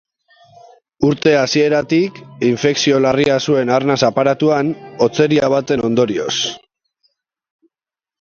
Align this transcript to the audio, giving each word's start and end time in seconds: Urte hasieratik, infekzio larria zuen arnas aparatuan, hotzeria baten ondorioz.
Urte 1.07 1.33
hasieratik, 1.41 2.15
infekzio 2.47 3.01
larria 3.07 3.35
zuen 3.49 3.71
arnas 3.75 3.97
aparatuan, 4.07 4.71
hotzeria 5.07 5.51
baten 5.55 5.85
ondorioz. 5.89 6.33